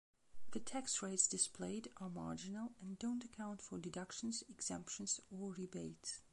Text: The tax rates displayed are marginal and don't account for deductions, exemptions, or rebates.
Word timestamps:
The 0.53 0.59
tax 0.59 1.03
rates 1.03 1.27
displayed 1.27 1.89
are 1.97 2.09
marginal 2.09 2.71
and 2.81 2.97
don't 2.97 3.23
account 3.23 3.61
for 3.61 3.77
deductions, 3.77 4.43
exemptions, 4.49 5.19
or 5.29 5.51
rebates. 5.51 6.21